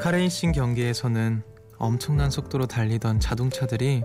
카레이싱 0.00 0.52
경기에서는 0.52 1.42
엄청난 1.76 2.30
속도로 2.30 2.66
달리던 2.66 3.20
자동차들이 3.20 4.02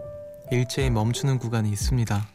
일제히 0.52 0.90
멈추는 0.90 1.40
구간이 1.40 1.70
있습니다. 1.70 2.28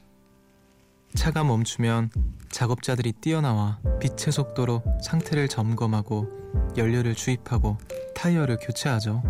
차가 1.15 1.45
멈추면 1.45 2.11
작업자들이 2.49 3.13
뛰어나와 3.21 3.79
빛의 4.01 4.33
속도로 4.33 4.83
상태를 5.05 5.49
점검하고 5.49 6.73
연료를 6.79 7.15
주입하고 7.15 7.77
타이어를 8.15 8.57
교체하죠. 8.63 9.23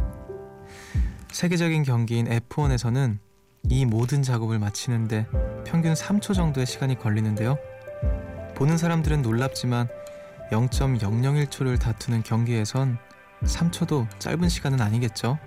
세계적인 1.32 1.82
경기인 1.82 2.28
F1에서는 2.28 3.18
이 3.68 3.84
모든 3.84 4.22
작업을 4.22 4.60
마치는데 4.60 5.26
평균 5.64 5.94
3초 5.94 6.34
정도의 6.36 6.66
시간이 6.66 7.00
걸리는데요. 7.00 7.58
보는 8.54 8.78
사람들은 8.78 9.22
놀랍지만 9.22 9.88
0.001초를 10.52 11.80
다투는 11.80 12.22
경기에선 12.22 13.09
3초도 13.44 14.06
짧은 14.18 14.48
시간은 14.48 14.80
아니겠죠. 14.80 15.38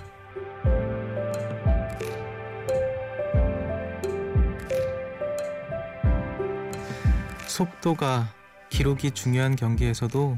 속도가 7.47 8.33
기록이 8.69 9.11
중요한 9.11 9.55
경기에서도 9.55 10.37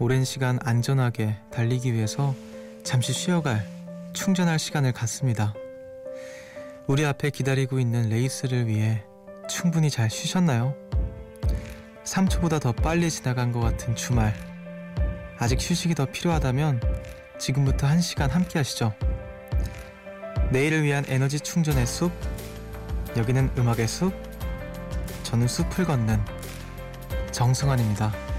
오랜 0.00 0.24
시간 0.24 0.58
안전하게 0.62 1.38
달리기 1.52 1.92
위해서 1.92 2.34
잠시 2.82 3.12
쉬어갈 3.12 3.66
충전할 4.14 4.58
시간을 4.58 4.92
갖습니다. 4.92 5.52
우리 6.86 7.04
앞에 7.04 7.30
기다리고 7.30 7.78
있는 7.78 8.08
레이스를 8.08 8.66
위해 8.66 9.04
충분히 9.48 9.90
잘 9.90 10.08
쉬셨나요? 10.08 10.74
3초보다 12.04 12.60
더 12.60 12.72
빨리 12.72 13.10
지나간 13.10 13.52
것 13.52 13.60
같은 13.60 13.94
주말. 13.94 14.53
아직 15.38 15.58
휴식이 15.60 15.94
더 15.94 16.06
필요하다면 16.06 16.80
지금부터 17.38 17.86
1시간 17.88 18.28
함께 18.30 18.58
하시죠. 18.58 18.94
내일을 20.50 20.82
위한 20.82 21.04
에너지 21.08 21.40
충전의 21.40 21.86
숲. 21.86 22.12
여기는 23.16 23.50
음악의 23.58 23.88
숲. 23.88 24.12
저는 25.22 25.48
숲을 25.48 25.84
걷는 25.84 26.24
정승환입니다. 27.32 28.33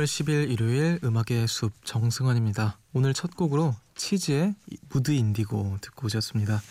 2월 0.00 0.04
10일 0.04 0.50
일요일 0.50 0.98
음악의 1.04 1.46
숲 1.46 1.72
정승환입니다. 1.84 2.78
오늘 2.94 3.12
첫 3.12 3.36
곡으로 3.36 3.74
치즈의 3.96 4.54
무드 4.88 5.10
인디고 5.10 5.76
듣고 5.82 6.06
오셨습니다. 6.06 6.62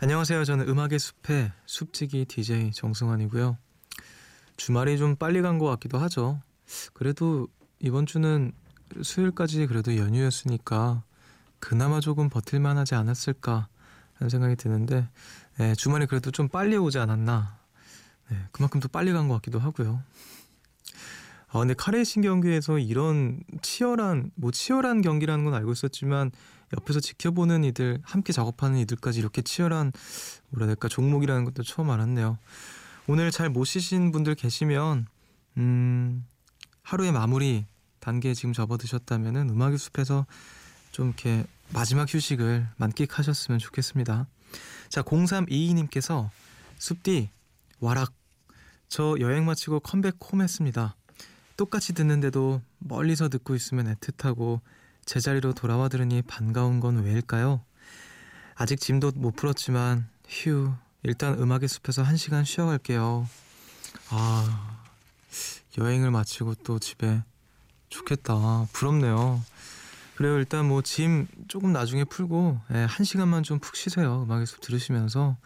안녕하세요. 0.00 0.44
저는 0.44 0.68
음악의 0.68 0.98
숲의 0.98 1.52
숲지기 1.66 2.24
DJ 2.24 2.72
정승환이고요. 2.72 3.56
주말이 4.56 4.98
좀 4.98 5.14
빨리 5.14 5.40
간 5.40 5.58
것 5.58 5.66
같기도 5.66 5.98
하죠. 5.98 6.40
그래도 6.94 7.46
이번 7.78 8.06
주는 8.06 8.50
수요일까지 9.02 9.66
그래도 9.66 9.96
연휴였으니까 9.96 11.04
그나마 11.60 12.00
조금 12.00 12.28
버틸만 12.28 12.76
하지 12.76 12.96
않았을까 12.96 13.68
하는 14.14 14.28
생각이 14.30 14.56
드는데 14.56 15.08
네, 15.58 15.74
주말이 15.76 16.06
그래도 16.06 16.32
좀 16.32 16.48
빨리 16.48 16.76
오지 16.76 16.98
않았나 16.98 17.56
네, 18.30 18.48
그만큼 18.50 18.80
더 18.80 18.88
빨리 18.88 19.12
간 19.12 19.28
것 19.28 19.34
같기도 19.34 19.60
하고요. 19.60 20.02
아, 21.50 21.58
근데 21.60 21.74
카레이싱 21.74 22.22
경기에서 22.22 22.78
이런 22.78 23.40
치열한 23.62 24.30
뭐 24.34 24.50
치열한 24.50 25.00
경기라는 25.00 25.44
건 25.44 25.54
알고 25.54 25.72
있었지만 25.72 26.30
옆에서 26.76 27.00
지켜보는 27.00 27.64
이들 27.64 28.00
함께 28.02 28.32
작업하는 28.32 28.78
이들까지 28.80 29.18
이렇게 29.18 29.40
치열한 29.40 29.92
뭐라 30.50 30.66
될까 30.66 30.88
종목이라는 30.88 31.44
것도 31.44 31.62
처음 31.62 31.90
알았네요. 31.90 32.38
오늘 33.06 33.30
잘 33.30 33.48
못 33.48 33.64
쉬신 33.64 34.12
분들 34.12 34.34
계시면 34.34 35.06
음 35.56 36.26
하루의 36.82 37.12
마무리 37.12 37.64
단계에 38.00 38.34
지금 38.34 38.52
접어드셨다면은 38.52 39.48
음악의 39.48 39.78
숲에서 39.78 40.26
좀 40.92 41.08
이렇게 41.08 41.46
마지막 41.72 42.12
휴식을 42.12 42.68
만끽하셨으면 42.76 43.58
좋겠습니다. 43.58 44.26
자 44.90 45.02
0322님께서 45.02 46.28
숲디 46.78 47.30
와락 47.80 48.12
저 48.88 49.16
여행 49.20 49.46
마치고 49.46 49.80
컴백 49.80 50.16
홈 50.30 50.42
했습니다. 50.42 50.94
똑같이 51.58 51.92
듣는데도 51.92 52.62
멀리서 52.78 53.28
듣고 53.28 53.56
있으면 53.56 53.92
애틋하고 53.96 54.60
제자리로 55.04 55.54
돌아와 55.54 55.88
들으니 55.88 56.22
반가운 56.22 56.78
건 56.78 57.02
왜일까요? 57.02 57.60
아직 58.54 58.80
짐도 58.80 59.12
못 59.16 59.34
풀었지만 59.34 60.08
휴 60.28 60.72
일단 61.02 61.34
음악의 61.38 61.66
숲에서 61.68 62.02
한 62.04 62.16
시간 62.16 62.44
쉬어갈게요. 62.44 63.28
아 64.10 64.78
여행을 65.78 66.12
마치고 66.12 66.54
또 66.62 66.78
집에 66.78 67.22
좋겠다. 67.88 68.68
부럽네요. 68.72 69.42
그래요 70.16 70.38
일단 70.38 70.66
뭐 70.68 70.80
짐 70.82 71.26
조금 71.48 71.72
나중에 71.72 72.04
풀고 72.04 72.60
예, 72.72 72.84
한 72.84 73.04
시간만 73.04 73.42
좀 73.42 73.58
푹 73.58 73.74
쉬세요. 73.74 74.22
음악의 74.22 74.46
숲 74.46 74.60
들으시면서 74.60 75.36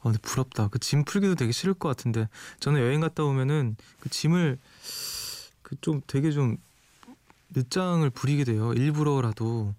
어, 0.00 0.04
근데 0.04 0.18
부럽다. 0.18 0.68
그 0.68 0.78
짐 0.78 1.04
풀기도 1.04 1.34
되게 1.34 1.52
싫을 1.52 1.74
것 1.74 1.88
같은데 1.88 2.28
저는 2.60 2.80
여행 2.80 3.00
갔다 3.00 3.24
오면은 3.24 3.76
그 4.00 4.08
짐을 4.08 4.58
그 5.62 5.76
좀 5.80 6.00
되게 6.06 6.30
좀 6.30 6.56
늦장을 7.54 8.08
부리게 8.10 8.44
돼요. 8.44 8.72
일부러라도 8.74 9.74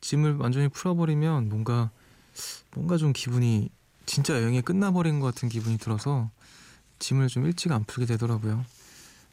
짐을 0.00 0.36
완전히 0.36 0.68
풀어버리면 0.68 1.48
뭔가 1.48 1.90
뭔가 2.74 2.96
좀 2.96 3.12
기분이 3.12 3.68
진짜 4.06 4.34
여행이 4.40 4.62
끝나버린 4.62 5.20
것 5.20 5.26
같은 5.34 5.48
기분이 5.48 5.78
들어서 5.78 6.30
짐을 6.98 7.28
좀 7.28 7.46
일찍 7.46 7.72
안 7.72 7.84
풀게 7.84 8.06
되더라고요. 8.06 8.64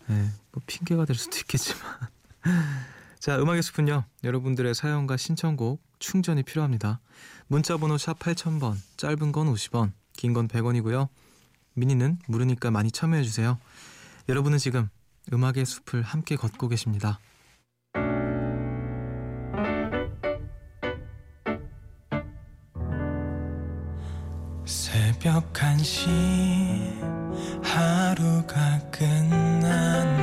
네, 0.07 0.29
뭐 0.51 0.61
핑계가 0.67 1.05
될 1.05 1.15
수도 1.15 1.37
있겠지만. 1.37 1.81
자, 3.19 3.37
음악의 3.39 3.61
숲은요. 3.63 4.03
여러분들의 4.23 4.73
사연과 4.73 5.17
신청곡 5.17 5.81
충전이 5.99 6.43
필요합니다. 6.43 6.99
문자 7.47 7.77
번호 7.77 7.97
샵 7.97 8.17
8000번, 8.19 8.75
짧은 8.97 9.31
건 9.31 9.53
50원, 9.53 9.91
긴 10.13 10.33
건 10.33 10.47
100원이고요. 10.47 11.07
미니는 11.75 12.19
무료니까 12.27 12.71
많이 12.71 12.91
참여해 12.91 13.23
주세요. 13.23 13.57
여러분은 14.27 14.57
지금 14.57 14.89
음악의 15.31 15.65
숲을 15.65 16.01
함께 16.01 16.35
걷고 16.35 16.67
계십니다. 16.67 17.19
새벽 24.65 25.51
1시 25.53 26.07
하루가 27.63 28.79
끝났 28.91 30.18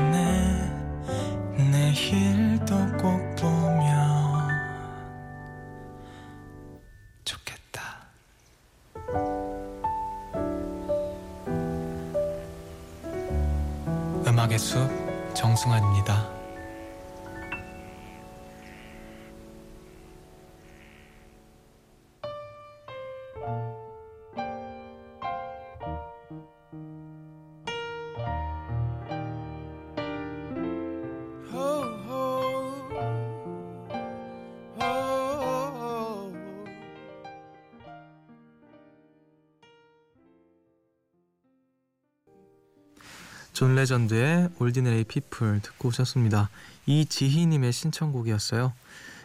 존 43.57 43.75
레전드의 43.75 44.51
Ordinary 44.59 45.05
People 45.05 45.61
듣고 45.63 45.89
오셨습니다. 45.89 46.51
이지희님의 46.85 47.73
신청곡이었어요. 47.73 48.75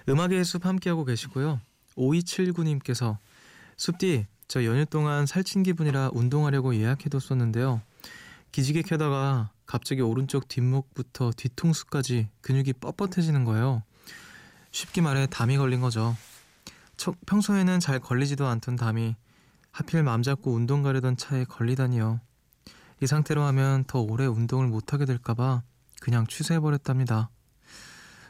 음악의 0.07 0.45
숲 0.45 0.65
함께하고 0.65 1.03
계시고요. 1.03 1.59
5279님께서 1.97 3.17
숲디 3.75 4.27
저 4.47 4.63
연휴 4.63 4.85
동안 4.85 5.25
살찐 5.25 5.63
기분이라 5.63 6.11
운동하려고 6.13 6.73
예약해뒀었는데요. 6.73 7.81
기지개 8.53 8.83
켜다가 8.83 9.49
갑자기 9.65 9.99
오른쪽 9.99 10.47
뒷목부터 10.47 11.31
뒤통수까지 11.35 12.29
근육이 12.39 12.71
뻣뻣해지는 12.79 13.43
거예요. 13.43 13.83
쉽게 14.71 15.01
말해 15.01 15.27
담이 15.27 15.57
걸린 15.57 15.81
거죠. 15.81 16.15
평소에는 17.25 17.81
잘 17.81 17.99
걸리지도 17.99 18.47
않던 18.47 18.77
담이 18.77 19.13
하필 19.71 20.03
맘 20.03 20.23
잡고 20.23 20.53
운동 20.53 20.83
가려던 20.83 21.17
차에 21.17 21.43
걸리다니요. 21.43 22.21
이 23.01 23.07
상태로 23.07 23.41
하면 23.43 23.83
더 23.85 23.99
오래 23.99 24.25
운동을 24.25 24.67
못하게 24.67 25.05
될까봐 25.05 25.63
그냥 26.01 26.27
취소해버렸답니다. 26.27 27.29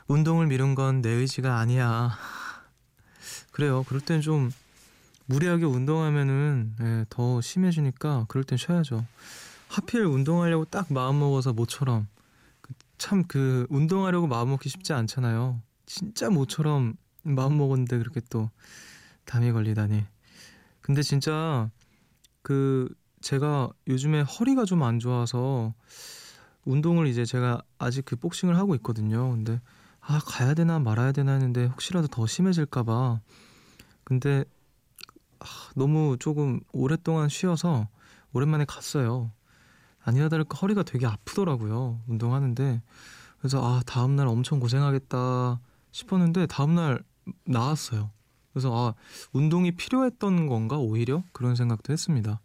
운동을 0.08 0.48
미룬 0.48 0.76
건 0.76 1.02
내 1.02 1.10
의지가 1.10 1.58
아니야. 1.58 2.12
그래요. 3.52 3.84
그럴 3.88 4.02
땐 4.02 4.22
좀 4.22 4.52
무리하게 5.26 5.66
운동하면은 5.66 6.76
네, 6.80 7.06
더 7.10 7.42
심해지니까 7.42 8.26
그럴 8.28 8.44
땐 8.44 8.58
쉬어야죠. 8.58 9.06
하필 9.68 10.06
운동하려고 10.06 10.66
딱 10.66 10.92
마음 10.92 11.20
먹어서 11.20 11.54
모처럼 11.54 12.08
그 12.62 12.74
참그 12.98 13.28
그 13.28 13.68
운동하려고 13.70 14.28
마음 14.28 14.50
먹기 14.50 14.70
쉽지 14.70 14.94
않잖아요. 14.94 15.62
진짜 15.86 16.30
모처럼 16.30 16.96
마음 17.24 17.58
먹었는데 17.58 17.98
그렇게 18.00 18.22
또 18.30 18.50
담이 19.26 19.52
걸리다니. 19.52 20.06
근데 20.82 21.02
진짜 21.04 21.70
그 22.42 22.94
제가 23.22 23.70
요즘에 23.88 24.22
허리가 24.22 24.66
좀 24.66 24.82
안 24.84 25.00
좋아서 25.00 25.74
운동을 26.66 27.08
이제 27.08 27.26
제가 27.26 27.62
아직 27.78 28.06
그 28.06 28.16
복싱을 28.16 28.58
하고 28.58 28.76
있거든요. 28.76 29.32
근데 29.32 29.60
아 30.00 30.20
가야 30.26 30.54
되나 30.54 30.80
말아야 30.80 31.12
되나 31.12 31.34
했는데 31.34 31.66
혹시라도 31.66 32.08
더 32.08 32.26
심해질까봐. 32.28 33.20
근데 34.04 34.44
아, 35.40 35.46
너무 35.76 36.18
조금 36.20 36.60
오랫동안 36.72 37.30
쉬어서 37.30 37.88
오랜만에 38.34 38.66
갔어요. 38.66 39.32
아니나 40.04 40.30
다를까 40.30 40.58
허리가 40.58 40.84
되게 40.84 41.06
아프더라고요. 41.06 42.02
운동하는데. 42.08 42.82
그래서 43.40 43.60
아, 43.64 43.82
다음 43.86 44.16
날 44.16 44.28
엄청 44.28 44.60
고생하겠다 44.60 45.60
싶었는데 45.92 46.48
다음 46.48 46.76
날 46.76 47.04
나았어요. 47.46 48.12
그래서 48.54 48.72
아, 48.76 48.94
운동이 49.32 49.72
필요했던 49.72 50.48
건가 50.48 50.78
오히려 50.78 51.24
그런 51.32 51.56
생각도 51.56 51.94
했습니다. 51.94 52.40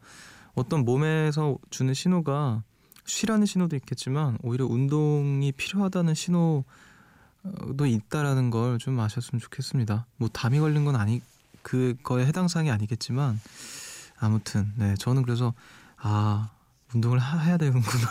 어떤 0.56 0.85
몸에서 0.85 1.58
주는 1.70 1.94
신호가 1.94 2.64
쉬라는 3.05 3.47
신호도 3.47 3.76
있겠지만 3.76 4.37
오히려 4.43 4.67
운동이 4.67 5.53
필요하다는 5.53 6.14
신호도 6.14 6.64
있다라는 7.87 8.50
걸 8.50 8.79
좀 8.79 8.99
아셨으면 8.99 9.41
좋겠습니다. 9.41 10.06
뭐 10.17 10.29
담이 10.29 10.58
걸린 10.58 10.85
건 10.85 10.97
아니 10.97 11.20
그거에 11.62 12.26
해당 12.26 12.49
사항이 12.49 12.70
아니겠지만 12.70 13.38
아무튼 14.19 14.73
네 14.76 14.94
저는 14.97 15.23
그래서 15.23 15.55
아 15.99 16.50
운동을 16.94 17.19
하, 17.19 17.38
해야 17.38 17.56
되는구나 17.59 18.09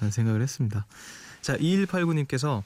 라는 0.00 0.10
생각을 0.10 0.42
했습니다. 0.42 0.84
자 1.42 1.56
2189님께서 1.56 2.62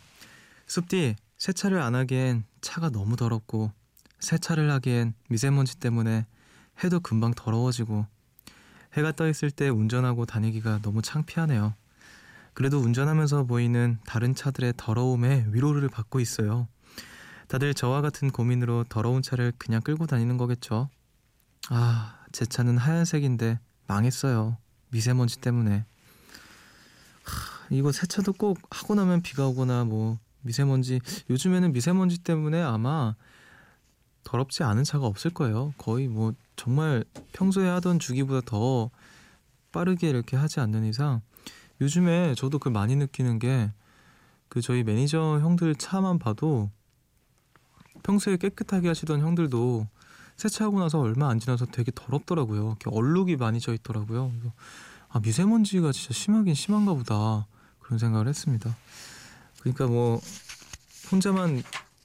숲디 0.66 1.16
세차를 1.36 1.80
안 1.82 1.94
하기엔 1.94 2.44
차가 2.60 2.88
너무 2.88 3.16
더럽고 3.16 3.72
세차를 4.20 4.70
하기엔 4.70 5.14
미세먼지 5.28 5.76
때문에 5.78 6.26
해도 6.82 6.98
금방 7.00 7.34
더러워지고 7.34 8.06
해가 8.94 9.12
떠 9.12 9.28
있을 9.28 9.50
때 9.50 9.68
운전하고 9.68 10.24
다니기가 10.26 10.80
너무 10.82 11.02
창피하네요. 11.02 11.74
그래도 12.52 12.78
운전하면서 12.78 13.44
보이는 13.44 13.98
다른 14.06 14.34
차들의 14.34 14.74
더러움에 14.76 15.46
위로를 15.50 15.88
받고 15.88 16.20
있어요. 16.20 16.68
다들 17.48 17.74
저와 17.74 18.00
같은 18.00 18.30
고민으로 18.30 18.84
더러운 18.88 19.22
차를 19.22 19.52
그냥 19.58 19.82
끌고 19.82 20.06
다니는 20.06 20.36
거겠죠. 20.36 20.88
아, 21.70 22.20
제 22.32 22.46
차는 22.46 22.78
하얀색인데 22.78 23.58
망했어요. 23.86 24.56
미세먼지 24.90 25.40
때문에. 25.40 25.84
하, 27.24 27.66
이거 27.70 27.90
세차도 27.90 28.34
꼭 28.34 28.58
하고 28.70 28.94
나면 28.94 29.22
비가 29.22 29.46
오거나 29.46 29.84
뭐 29.84 30.18
미세먼지 30.42 31.00
요즘에는 31.30 31.72
미세먼지 31.72 32.18
때문에 32.18 32.62
아마 32.62 33.16
더럽지 34.24 34.62
않은 34.62 34.84
차가 34.84 35.06
없을 35.06 35.30
거예요. 35.30 35.74
거의 35.78 36.08
뭐 36.08 36.32
정말 36.56 37.04
평소에 37.32 37.68
하던 37.68 37.98
주기보다 37.98 38.40
더 38.44 38.90
빠르게 39.72 40.08
이렇게 40.08 40.36
하지 40.36 40.60
않는 40.60 40.84
이상 40.84 41.20
요즘에 41.80 42.34
저도 42.34 42.58
그 42.58 42.68
많이 42.68 42.96
느끼는 42.96 43.38
게 43.38 43.70
그 44.54 44.60
저희 44.60 44.84
매니저 44.84 45.40
형들 45.40 45.74
차만 45.74 46.20
봐도 46.20 46.70
평소에 48.04 48.36
깨끗하게 48.36 48.86
하시던 48.86 49.20
형들도 49.20 49.88
세차하고 50.36 50.78
나서 50.78 51.00
얼마 51.00 51.28
안 51.28 51.40
지나서 51.40 51.66
되게 51.66 51.90
더럽더라고요. 51.92 52.76
이렇게 52.80 52.88
얼룩이 52.88 53.34
많이 53.34 53.58
져 53.58 53.74
있더라고요. 53.74 54.32
아 55.08 55.18
미세먼지가 55.18 55.90
진짜 55.90 56.14
심하긴 56.14 56.54
심한가 56.54 56.94
보다 56.94 57.48
그런 57.80 57.98
생각을 57.98 58.28
했습니다. 58.28 58.76
그러니까 59.58 59.88
뭐 59.88 60.20
혼자만 61.10 61.64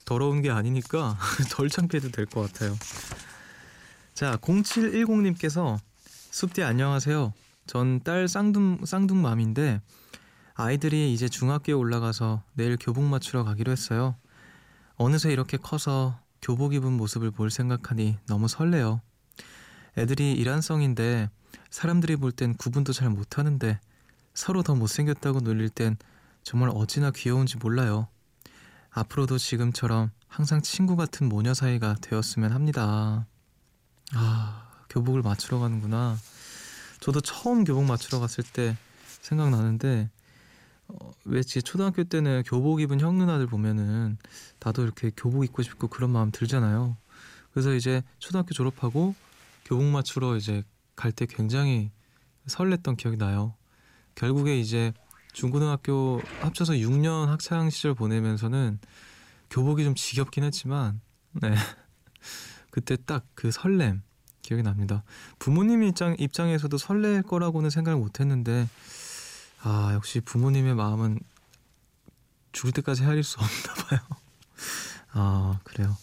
더러운 0.09 0.41
게 0.41 0.49
아니니까 0.49 1.19
덜 1.53 1.69
창피해도 1.69 2.09
될 2.09 2.25
것 2.25 2.51
같아요. 2.51 2.75
자 4.15 4.37
0710님께서 4.37 5.77
숲디 6.31 6.63
안녕하세요. 6.63 7.31
전 7.67 7.99
딸 8.03 8.27
쌍둥 8.27 8.85
쌍둥맘인데 8.85 9.81
아이들이 10.55 11.13
이제 11.13 11.29
중학교에 11.29 11.75
올라가서 11.75 12.41
내일 12.55 12.75
교복 12.79 13.03
맞추러 13.03 13.43
가기로 13.43 13.71
했어요. 13.71 14.15
어느새 14.95 15.31
이렇게 15.31 15.57
커서 15.57 16.19
교복 16.41 16.73
입은 16.73 16.91
모습을 16.93 17.29
볼 17.29 17.51
생각하니 17.51 18.17
너무 18.25 18.47
설레요. 18.47 19.01
애들이 19.95 20.31
일란성인데 20.33 21.29
사람들이 21.69 22.15
볼 22.15 22.31
땐 22.31 22.55
구분도 22.55 22.93
잘 22.93 23.11
못하는데 23.11 23.79
서로 24.33 24.63
더 24.63 24.73
못생겼다고 24.73 25.41
놀릴 25.41 25.69
땐 25.69 25.97
정말 26.41 26.71
어찌나 26.73 27.11
귀여운지 27.11 27.57
몰라요. 27.57 28.07
앞으로도 28.91 29.37
지금처럼 29.37 30.11
항상 30.27 30.61
친구 30.61 30.95
같은 30.95 31.29
모녀 31.29 31.53
사이가 31.53 31.95
되었으면 32.01 32.51
합니다. 32.51 33.25
아, 34.13 34.71
교복을 34.89 35.21
맞추러 35.21 35.59
가는구나. 35.59 36.17
저도 36.99 37.21
처음 37.21 37.63
교복 37.63 37.85
맞추러 37.85 38.19
갔을 38.19 38.43
때 38.43 38.75
생각나는데 39.21 40.09
어, 40.87 41.13
왜지 41.25 41.61
초등학교 41.61 42.03
때는 42.03 42.43
교복 42.45 42.81
입은 42.81 42.99
형 42.99 43.17
누나들 43.17 43.47
보면은 43.47 44.17
나도 44.59 44.83
이렇게 44.83 45.11
교복 45.15 45.45
입고 45.45 45.61
싶고 45.61 45.87
그런 45.87 46.09
마음 46.11 46.31
들잖아요. 46.31 46.97
그래서 47.51 47.73
이제 47.73 48.01
초등학교 48.17 48.53
졸업하고 48.53 49.15
교복 49.65 49.85
맞추러 49.85 50.35
이제 50.35 50.63
갈 50.95 51.11
때 51.11 51.25
굉장히 51.27 51.91
설렜던 52.47 52.97
기억이 52.97 53.17
나요. 53.17 53.53
결국에 54.15 54.59
이제 54.59 54.91
중고등학교 55.33 56.21
합쳐서 56.41 56.73
6년 56.73 57.27
학창 57.27 57.69
시절 57.69 57.93
보내면서는 57.93 58.79
교복이 59.49 59.83
좀 59.83 59.95
지겹긴 59.95 60.43
했지만 60.43 61.01
네. 61.33 61.55
그때 62.71 62.95
딱 62.97 63.25
그 63.35 63.51
설렘 63.51 64.01
기억이 64.41 64.63
납니다. 64.63 65.03
부모님 65.37 65.83
입장 65.83 66.15
입장에서도 66.19 66.77
설렐 66.77 67.21
거라고는 67.21 67.69
생각을 67.69 67.97
못 67.97 68.19
했는데 68.19 68.67
아, 69.61 69.91
역시 69.93 70.19
부모님의 70.19 70.75
마음은 70.75 71.19
죽을 72.51 72.71
때까지 72.73 73.03
헤아릴 73.03 73.23
수 73.23 73.37
없나 73.39 73.73
봐요. 73.85 73.99
아, 75.13 75.59
그래요. 75.63 75.95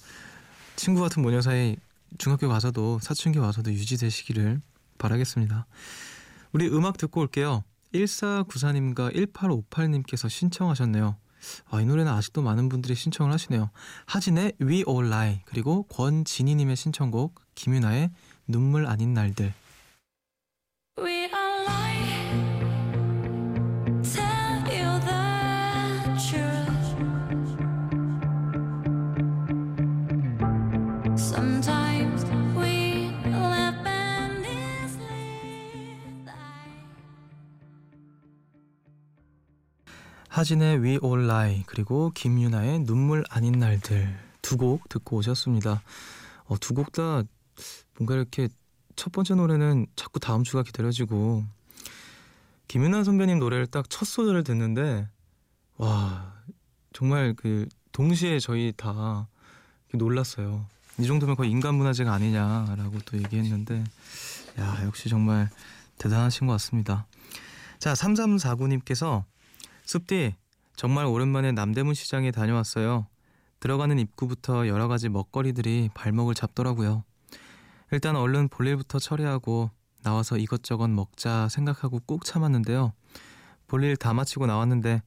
친구 0.76 1.00
같은 1.02 1.22
모녀 1.22 1.42
사이 1.42 1.76
중학교 2.18 2.48
가서도 2.48 3.00
사춘기 3.02 3.38
와서도 3.38 3.70
유지되시기를 3.72 4.62
바라겠습니다. 4.96 5.66
우리 6.52 6.68
음악 6.68 6.96
듣고 6.96 7.20
올게요. 7.20 7.64
1494님과 8.04 9.32
1858님께서 9.32 10.28
신청하셨네요. 10.28 11.16
아, 11.70 11.80
이 11.80 11.84
노래는 11.84 12.10
아직도 12.10 12.42
많은 12.42 12.68
분들이 12.68 12.94
신청을 12.94 13.32
하시네요. 13.32 13.70
하진의 14.06 14.54
We 14.60 14.84
All 14.88 15.06
Lie 15.06 15.42
그리고 15.44 15.84
권진희님의 15.84 16.76
신청곡 16.76 17.40
김윤아의 17.54 18.10
눈물 18.48 18.86
아닌 18.86 19.14
날들 19.14 19.52
하진의 40.36 40.82
We 40.82 40.98
All 41.02 41.24
Lie 41.24 41.62
그리고 41.66 42.10
김유나의 42.14 42.80
눈물 42.80 43.24
아닌 43.30 43.58
날들 43.58 44.14
두 44.42 44.58
곡 44.58 44.86
듣고 44.90 45.16
오셨습니다. 45.16 45.80
어, 46.44 46.58
두 46.58 46.74
곡 46.74 46.92
다 46.92 47.22
뭔가 47.96 48.14
이렇게 48.14 48.48
첫 48.96 49.12
번째 49.12 49.34
노래는 49.34 49.86
자꾸 49.96 50.20
다음 50.20 50.44
주가 50.44 50.62
기다려지고 50.62 51.42
김윤아 52.68 53.04
선배님 53.04 53.38
노래를 53.38 53.66
딱 53.66 53.86
첫 53.88 54.04
소절을 54.04 54.44
듣는데 54.44 55.08
와 55.78 56.34
정말 56.92 57.32
그 57.34 57.66
동시에 57.92 58.38
저희 58.38 58.74
다 58.76 59.28
놀랐어요. 59.94 60.66
이 60.98 61.06
정도면 61.06 61.36
거의 61.36 61.50
인간 61.50 61.76
문화재가 61.76 62.12
아니냐라고 62.12 62.98
또 63.06 63.16
얘기했는데 63.16 63.82
야 64.58 64.84
역시 64.84 65.08
정말 65.08 65.48
대단하신 65.96 66.46
것 66.46 66.52
같습니다. 66.54 67.06
자, 67.78 67.94
3349님께서 67.94 69.24
숲디 69.86 70.34
정말 70.74 71.06
오랜만에 71.06 71.52
남대문 71.52 71.94
시장에 71.94 72.32
다녀왔어요. 72.32 73.06
들어가는 73.60 73.98
입구부터 73.98 74.66
여러 74.66 74.88
가지 74.88 75.08
먹거리들이 75.08 75.90
발목을 75.94 76.34
잡더라고요. 76.34 77.04
일단 77.92 78.16
얼른 78.16 78.48
볼일부터 78.48 78.98
처리하고 78.98 79.70
나와서 80.02 80.36
이것저것 80.38 80.88
먹자 80.88 81.48
생각하고 81.48 82.00
꾹 82.04 82.24
참았는데요. 82.24 82.92
볼일 83.68 83.96
다 83.96 84.12
마치고 84.12 84.46
나왔는데 84.46 85.02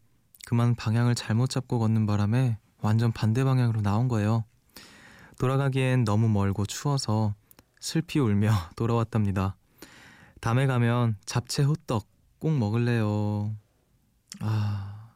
그만 0.46 0.76
방향을 0.76 1.14
잘못 1.14 1.50
잡고 1.50 1.80
걷는 1.80 2.06
바람에 2.06 2.58
완전 2.82 3.12
반대 3.12 3.44
방향으로 3.44 3.82
나온 3.82 4.08
거예요. 4.08 4.46
돌아가기엔 5.38 6.06
너무 6.06 6.30
멀고 6.30 6.66
추워서 6.66 7.36
슬피 7.82 8.20
울며 8.20 8.52
돌아왔답니다. 8.78 9.58
다음에 10.40 10.68
가면 10.68 11.18
잡채 11.26 11.64
호떡 11.64 12.08
꼭 12.40 12.58
먹을래요. 12.58 13.54
아, 14.40 15.12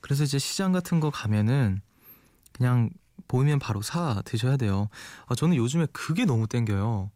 그래서 0.00 0.24
이제 0.24 0.38
시장 0.38 0.72
같은 0.72 1.00
거 1.00 1.10
가면은 1.10 1.80
그냥 2.52 2.90
보이면 3.28 3.58
바로 3.58 3.82
사 3.82 4.22
드셔야 4.24 4.56
돼요. 4.56 4.88
아, 5.26 5.34
저는 5.34 5.56
요즘에 5.56 5.86
그게 5.92 6.24
너무 6.24 6.46
땡겨요. 6.46 7.10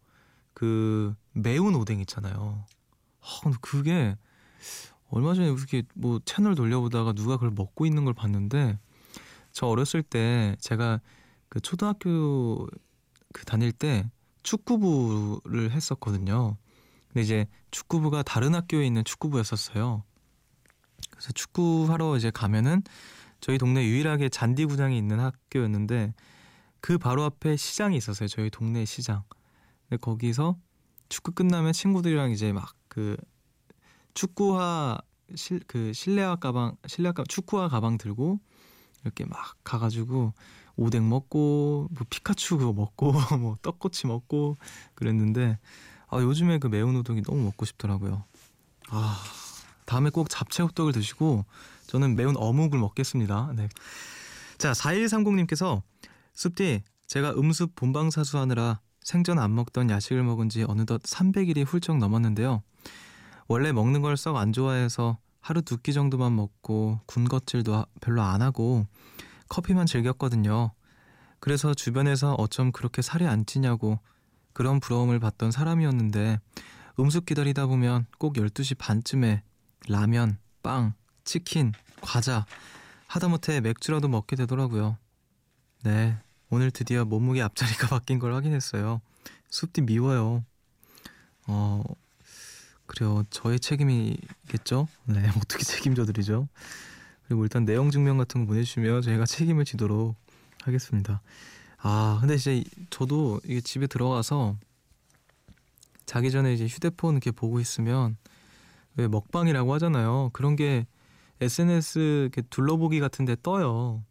그 0.53 1.13
매운 1.33 1.75
오뎅 1.75 1.99
있잖아요. 2.01 2.65
아, 3.21 3.51
그게 3.61 4.17
얼마 5.09 5.33
전에 5.33 5.47
이렇게 5.47 5.83
뭐 5.93 6.19
채널 6.25 6.55
돌려보다가 6.55 7.13
누가 7.13 7.35
그걸 7.35 7.51
먹고 7.51 7.85
있는 7.85 8.05
걸 8.05 8.13
봤는데 8.13 8.79
저 9.51 9.67
어렸을 9.67 10.03
때 10.03 10.55
제가 10.59 10.99
그 11.49 11.59
초등학교 11.59 12.67
그 13.33 13.45
다닐 13.45 13.71
때 13.71 14.09
축구부를 14.43 15.71
했었거든요. 15.71 16.57
근데 17.07 17.21
이제 17.21 17.47
축구부가 17.71 18.23
다른 18.23 18.55
학교에 18.55 18.85
있는 18.85 19.03
축구부였었어요. 19.03 20.03
그래서 21.09 21.31
축구하러 21.33 22.17
이제 22.17 22.31
가면은 22.31 22.83
저희 23.41 23.57
동네 23.57 23.83
유일하게 23.85 24.29
잔디 24.29 24.65
구장이 24.65 24.97
있는 24.97 25.19
학교였는데 25.19 26.13
그 26.81 26.97
바로 26.97 27.23
앞에 27.23 27.55
시장이 27.55 27.97
있었어요. 27.97 28.27
저희 28.27 28.49
동네 28.49 28.85
시장. 28.85 29.23
근데 29.89 29.99
거기서 29.99 30.57
축구 31.09 31.31
끝나면 31.31 31.73
친구들이랑 31.73 32.31
이제 32.31 32.51
막 32.53 32.75
그 32.87 33.17
축구화 34.13 34.97
실 35.35 35.59
그 35.67 35.91
실내화 35.91 36.37
가방 36.37 36.77
실내화 36.87 37.11
가방 37.11 37.25
축구화 37.27 37.67
가방 37.67 37.97
들고 37.97 38.39
이렇게 39.03 39.25
막 39.25 39.57
가가지고 39.65 40.33
오뎅 40.77 41.09
먹고 41.09 41.89
뭐 41.91 42.05
피카츄 42.09 42.57
그거 42.57 42.71
먹고 42.73 43.11
뭐 43.41 43.57
떡꼬치 43.61 44.07
먹고 44.07 44.57
그랬는데 44.93 45.59
아 46.07 46.21
요즘에 46.21 46.59
그 46.59 46.67
매운 46.67 46.95
우동이 46.95 47.21
너무 47.21 47.43
먹고 47.43 47.65
싶더라고요. 47.65 48.23
아 48.89 49.23
다음에 49.85 50.09
꼭 50.09 50.29
잡채 50.29 50.63
호떡을 50.63 50.91
드시고 50.93 51.45
저는 51.87 52.15
매운 52.15 52.35
어묵을 52.37 52.79
먹겠습니다. 52.79 53.53
네. 53.55 53.69
자 54.57 54.71
4130님께서 54.71 55.81
숲디 56.33 56.83
제가 57.07 57.31
음습 57.33 57.75
본방 57.75 58.09
사수하느라 58.09 58.79
생전 59.01 59.37
안 59.37 59.53
먹던 59.53 59.89
야식을 59.89 60.23
먹은 60.23 60.49
지 60.49 60.63
어느덧 60.67 61.01
300일이 61.03 61.63
훌쩍 61.65 61.97
넘었는데요. 61.97 62.63
원래 63.47 63.71
먹는 63.71 64.01
걸 64.01 64.15
썩 64.17 64.37
안 64.37 64.51
좋아해서 64.53 65.19
하루 65.39 65.61
두 65.61 65.77
끼 65.77 65.93
정도만 65.93 66.35
먹고 66.35 66.99
군것질도 67.05 67.85
별로 68.01 68.23
안 68.23 68.41
하고 68.41 68.87
커피만 69.49 69.85
즐겼거든요. 69.85 70.71
그래서 71.39 71.75
주변에서 71.75 72.33
어쩜 72.33 72.71
그렇게 72.71 73.03
살이 73.03 73.27
안 73.27 73.45
찌냐고 73.45 73.99
그런 74.53 74.79
부러움을 74.79 75.19
받던 75.19 75.51
사람이었는데 75.51 76.39
음식 76.99 77.27
기다리다 77.27 77.67
보면 77.67 78.07
꼭 78.17 78.33
12시 78.33 78.77
반쯤에 78.79 79.43
라면, 79.87 80.37
빵, 80.63 80.93
치킨, 81.23 81.73
과자 82.01 82.45
하다못해 83.07 83.61
맥주라도 83.61 84.07
먹게 84.07 84.35
되더라고요. 84.35 84.97
네, 85.83 86.17
오늘 86.49 86.71
드디어 86.71 87.05
몸무게 87.05 87.41
앞자리가 87.41 87.87
바뀐 87.99 88.19
걸 88.19 88.33
확인했어요. 88.33 89.01
숲디 89.49 89.81
미워요. 89.81 90.43
어, 91.47 91.83
그래요. 92.85 93.23
저의 93.29 93.59
책임이겠죠? 93.59 94.87
네, 95.05 95.29
어떻게 95.37 95.63
책임져 95.63 96.05
드리죠? 96.05 96.47
그리고 97.27 97.43
일단 97.43 97.65
내용 97.65 97.91
증명 97.91 98.17
같은 98.17 98.41
거 98.41 98.47
보내주시면 98.47 99.01
저희가 99.01 99.25
책임을 99.25 99.65
지도록 99.65 100.15
하겠습니다. 100.61 101.21
아, 101.77 102.17
근데 102.19 102.35
이제 102.35 102.63
저도 102.89 103.39
이게 103.45 103.61
집에 103.61 103.87
들어가서 103.87 104.57
자기 106.05 106.31
전에 106.31 106.53
이제 106.53 106.65
휴대폰 106.67 107.13
이렇게 107.15 107.31
보고 107.31 107.59
있으면 107.59 108.17
왜 108.97 109.07
먹방이라고 109.07 109.73
하잖아요. 109.75 110.29
그런 110.33 110.55
게 110.55 110.87
SNS 111.41 111.99
이렇게 112.23 112.41
둘러보기 112.43 112.99
같은데 112.99 113.35
떠요. 113.43 114.03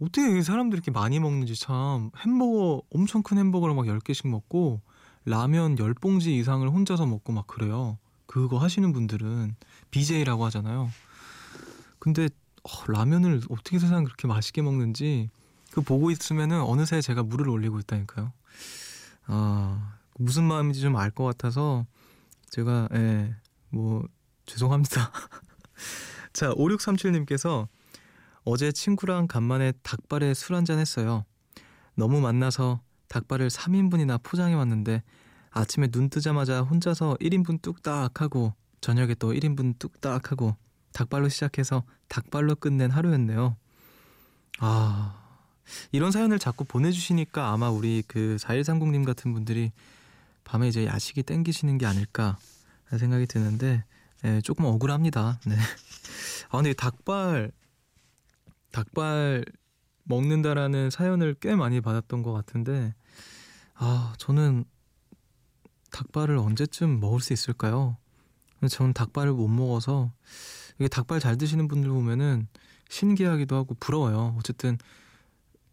어떻게 0.00 0.42
사람들이 0.42 0.78
이렇게 0.78 0.90
많이 0.90 1.20
먹는지 1.20 1.54
참 1.54 2.10
햄버거 2.18 2.82
엄청 2.92 3.22
큰 3.22 3.38
햄버거를 3.38 3.74
막 3.74 3.86
10개씩 3.86 4.28
먹고 4.28 4.80
라면 5.24 5.76
10봉지 5.76 6.28
이상을 6.28 6.68
혼자서 6.68 7.06
먹고 7.06 7.32
막 7.32 7.46
그래요. 7.46 7.98
그거 8.26 8.58
하시는 8.58 8.92
분들은 8.92 9.54
BJ라고 9.90 10.44
하잖아요. 10.46 10.90
근데 11.98 12.28
어, 12.64 12.70
라면을 12.92 13.42
어떻게 13.48 13.78
세상 13.78 14.04
그렇게 14.04 14.26
맛있게 14.26 14.62
먹는지 14.62 15.30
그 15.70 15.80
보고 15.82 16.10
있으면은 16.10 16.60
어느새 16.62 17.00
제가 17.00 17.22
물을 17.22 17.48
올리고 17.48 17.78
있다니까요. 17.78 18.32
아 19.26 19.96
무슨 20.18 20.44
마음인지 20.44 20.80
좀 20.80 20.96
알 20.96 21.10
것 21.12 21.24
같아서 21.24 21.86
제가 22.50 22.88
예, 22.94 23.34
뭐 23.72 24.06
죄송합니다. 24.46 25.10
자 26.32 26.50
5637님께서 26.52 27.68
어제 28.44 28.72
친구랑 28.72 29.26
간만에 29.26 29.72
닭발에 29.82 30.34
술 30.34 30.56
한잔 30.56 30.78
했어요. 30.78 31.24
너무 31.94 32.20
만나서 32.20 32.80
닭발을 33.08 33.48
3인분이나 33.48 34.22
포장해 34.22 34.54
왔는데 34.54 35.02
아침에 35.50 35.88
눈 35.88 36.08
뜨자마자 36.08 36.62
혼자서 36.62 37.16
1인분 37.20 37.60
뚝딱 37.60 38.20
하고 38.20 38.54
저녁에 38.80 39.14
또 39.14 39.32
1인분 39.32 39.78
뚝딱 39.78 40.32
하고 40.32 40.56
닭발로 40.92 41.28
시작해서 41.28 41.84
닭발로 42.08 42.56
끝낸 42.56 42.90
하루였네요. 42.90 43.56
아, 44.60 45.22
이런 45.92 46.10
사연을 46.10 46.38
자꾸 46.38 46.64
보내주시니까 46.64 47.52
아마 47.52 47.70
우리 47.70 48.02
그 48.06 48.36
4130님 48.40 49.04
같은 49.04 49.32
분들이 49.32 49.72
밤에 50.44 50.68
이제 50.68 50.86
야식이 50.86 51.22
땡기시는 51.22 51.78
게 51.78 51.86
아닐까 51.86 52.36
생각이 52.98 53.26
드는데 53.26 53.84
예, 54.24 54.40
조금 54.40 54.64
억울합니다. 54.64 55.40
네. 55.46 55.56
아 56.50 56.56
근데 56.58 56.72
닭발 56.72 57.52
닭발 58.70 59.44
먹는다라는 60.04 60.90
사연을 60.90 61.34
꽤 61.40 61.54
많이 61.54 61.80
받았던 61.80 62.22
것 62.22 62.32
같은데 62.32 62.94
아 63.74 64.14
저는 64.18 64.64
닭발을 65.90 66.36
언제쯤 66.38 67.00
먹을 67.00 67.20
수 67.20 67.32
있을까요? 67.32 67.96
저는 68.68 68.92
닭발을 68.94 69.32
못 69.32 69.48
먹어서 69.48 70.12
이게 70.78 70.88
닭발 70.88 71.20
잘 71.20 71.36
드시는 71.36 71.68
분들 71.68 71.90
보면은 71.90 72.48
신기하기도 72.88 73.56
하고 73.56 73.74
부러워요. 73.74 74.36
어쨌든 74.38 74.78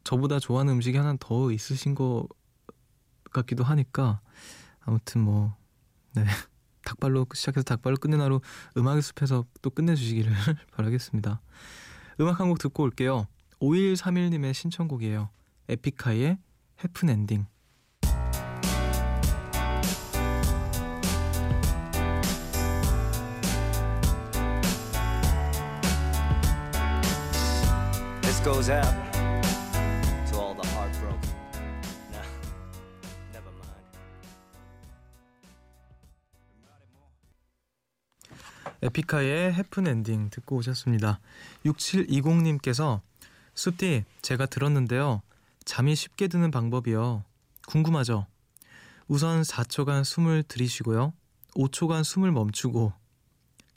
저보다 0.04 0.40
좋아하는 0.40 0.74
음식이 0.74 0.98
하나 0.98 1.16
더 1.20 1.52
있으신 1.52 1.96
것 1.96 2.28
같기도 3.32 3.64
하니까 3.64 4.22
아무튼 4.82 5.22
뭐 5.22 5.56
네. 6.14 6.26
닭발로 6.90 7.28
시작해서 7.34 7.64
닭발로 7.64 7.98
끝낸 7.98 8.20
하루 8.22 8.42
음악의 8.78 9.02
숲에서 9.02 9.46
또 9.62 9.70
끝내주시기를 9.70 10.32
바라겠습니다. 10.74 11.42
음악 12.22 12.40
한 12.40 12.50
곡 12.50 12.60
듣고 12.60 12.84
올게요. 12.84 13.28
5131님의 13.62 14.54
신청곡이에요. 14.54 15.30
에픽하이의 15.70 16.38
해픈 16.84 17.10
엔딩. 17.10 17.46
에픽하의 38.90 39.54
해픈 39.54 39.86
엔딩 39.88 40.30
듣고 40.32 40.58
오셨습니다. 40.58 41.20
6720님께서 41.66 43.02
숲디 43.54 44.04
제가 44.22 44.48
들었는데요. 44.48 45.22
잠이 45.64 45.96
쉽게 45.96 46.28
드는 46.28 46.50
방법이요. 46.50 47.24
궁금하죠? 47.68 48.26
우선 49.08 49.44
4초간 49.44 50.04
숨을 50.04 50.44
들이쉬고요. 50.44 51.14
5초간 51.56 52.04
숨을 52.04 52.32
멈추고 52.32 52.94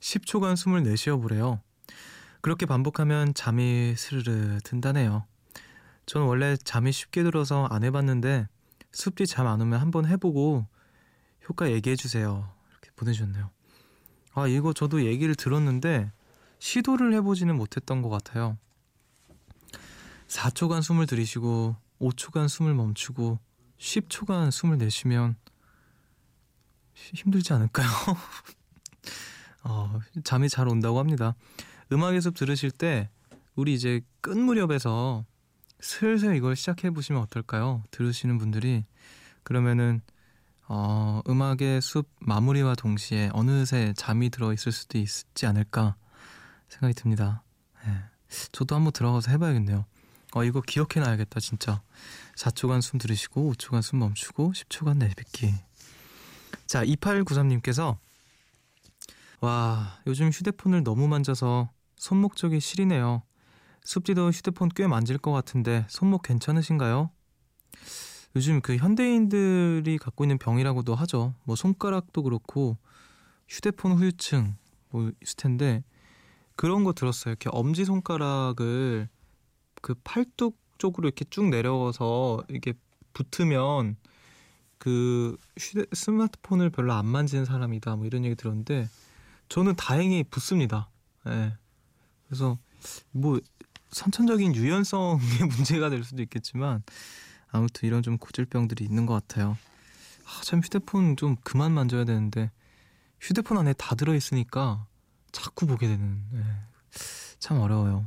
10초간 0.01 0.57
숨을 0.57 0.83
내쉬어 0.83 1.19
보래요. 1.19 1.61
그렇게 2.41 2.65
반복하면 2.65 3.35
잠이 3.35 3.95
스르르 3.97 4.61
든다네요. 4.65 5.27
전 6.07 6.23
원래 6.23 6.57
잠이 6.57 6.91
쉽게 6.91 7.23
들어서 7.23 7.67
안 7.67 7.85
해봤는데 7.85 8.49
숲디 8.93 9.27
잠안 9.27 9.61
오면 9.61 9.81
한번 9.81 10.07
해보고 10.07 10.67
효과 11.49 11.71
얘기해 11.71 11.97
주세요. 11.97 12.51
이렇게 12.71 12.91
보내주셨네요. 12.97 13.51
아 14.35 14.47
이거 14.47 14.73
저도 14.73 15.05
얘기를 15.05 15.35
들었는데 15.35 16.11
시도를 16.59 17.13
해보지는 17.15 17.57
못했던 17.57 18.03
것 18.03 18.09
같아요. 18.09 18.57
4초간 20.29 20.83
숨을 20.83 21.07
들이쉬고 21.07 21.77
5초간 22.01 22.49
숨을 22.49 22.75
멈추고 22.75 23.39
10초간 23.79 24.51
숨을 24.51 24.79
내쉬면 24.79 25.37
힘들지 26.95 27.53
않을까요? 27.53 27.89
어, 29.65 30.01
잠이 30.25 30.49
잘 30.49 30.69
온다고 30.69 30.99
합니다. 30.99 31.35
음악 31.93 32.15
연습 32.15 32.35
들으실 32.35 32.71
때 32.71 33.11
우리 33.55 33.75
이제 33.75 34.01
끝 34.21 34.37
무렵에서 34.37 35.25
슬슬 35.81 36.37
이걸 36.37 36.57
시작해 36.57 36.91
보시면 36.91 37.21
어떨까요? 37.23 37.83
들으시는 37.91 38.39
분들이 38.39 38.85
그러면은 39.43 40.01
어, 40.75 41.21
음악의 41.29 41.83
숲 41.83 42.09
마무리와 42.21 42.75
동시에 42.77 43.29
어느새 43.35 43.93
잠이 43.95 44.31
들어 44.31 44.55
있을 44.55 44.73
수도 44.73 44.97
있지 44.97 45.45
않을까 45.45 45.97
생각이 46.71 46.95
듭니다. 46.95 47.43
네. 47.85 47.93
저도 48.53 48.75
한번 48.75 48.91
들어가서 48.95 49.31
해봐야겠네요. 49.33 49.85
어, 50.33 50.45
이거 50.45 50.63
기억해놔야겠다, 50.63 51.41
진짜. 51.41 51.83
4초간 52.37 52.81
숨 52.81 52.99
들이쉬고, 52.99 53.53
5초간 53.53 53.83
숨 53.83 53.99
멈추고, 53.99 54.53
10초간 54.53 54.97
내뱉기. 54.97 55.53
자, 56.67 56.83
2893님께서, 56.87 57.99
와, 59.43 59.99
요즘 60.07 60.31
휴대폰을 60.31 60.85
너무 60.85 61.07
만져서 61.07 61.69
손목 61.97 62.35
쪽이 62.35 62.61
시리네요. 62.61 63.23
숲지도 63.85 64.31
휴대폰 64.31 64.71
꽤 64.75 64.87
만질 64.87 65.19
것 65.19 65.33
같은데, 65.33 65.85
손목 65.91 66.23
괜찮으신가요? 66.23 67.11
요즘 68.35 68.61
그 68.61 68.77
현대인들이 68.77 69.99
갖고 69.99 70.25
있는 70.25 70.39
병이라고도 70.39 70.95
하죠. 70.95 71.35
뭐 71.45 71.57
손가락도 71.57 72.23
그렇고, 72.23 72.79
휴대폰 73.49 73.93
후유증, 73.93 74.57
뭐 74.91 75.11
있을 75.23 75.37
텐데, 75.37 75.85
그런 76.57 76.85
거 76.85 76.93
들었어요. 76.93 77.33
이렇게 77.33 77.51
엄지 77.53 77.85
손가락을 77.85 79.09
그 79.81 79.95
팔뚝 80.05 80.57
쪽으로 80.79 81.09
이렇게 81.09 81.25
쭉 81.29 81.49
내려서 81.49 82.43
이렇게 82.49 82.75
붙으면 83.13 83.97
그 84.79 85.37
휴대 85.59 85.85
스마트폰을 85.93 86.71
별로 86.71 86.93
안 86.93 87.07
만지는 87.07 87.45
사람이다. 87.45 87.97
뭐 87.97 88.07
이런 88.07 88.25
얘기 88.25 88.35
들었는데 88.35 88.89
저는 89.49 89.77
다행히 89.77 90.25
붙습니다. 90.25 90.91
예. 91.27 91.31
네. 91.31 91.57
그래서 92.27 92.59
뭐 93.11 93.39
선천적인 93.91 94.55
유연성의 94.55 95.21
문제가 95.57 95.91
될 95.91 96.03
수도 96.03 96.23
있겠지만 96.23 96.83
아무튼 97.53 97.87
이런 97.87 98.03
좀 98.03 98.19
고질병들이 98.19 98.85
있는 98.85 99.07
것 99.07 99.15
같아요. 99.15 99.57
아, 100.25 100.41
참 100.43 100.61
휴대폰 100.61 101.17
좀 101.17 101.37
그만 101.45 101.73
만져야 101.73 102.05
되는데 102.05 102.51
휴대폰 103.21 103.59
안에 103.59 103.73
다 103.75 103.95
들어 103.95 104.15
있으니까 104.15 104.87
자꾸 105.31 105.67
보게 105.67 105.87
되는 105.87 106.23
네. 106.31 106.43
참 107.39 107.59
어려워요. 107.59 108.07